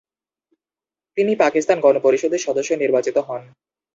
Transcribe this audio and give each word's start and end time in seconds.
তিনি 1.17 1.31
পাকিস্তান 1.35 1.77
গণপরিষদের 1.79 2.39
সদস্য 2.39 2.71
নির্বাচিত 2.73 3.17
হন। 3.19 3.41